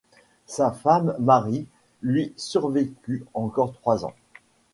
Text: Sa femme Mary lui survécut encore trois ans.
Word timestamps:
Sa 0.47 0.71
femme 0.71 1.15
Mary 1.19 1.67
lui 2.01 2.33
survécut 2.35 3.23
encore 3.35 3.71
trois 3.71 4.03
ans. 4.03 4.15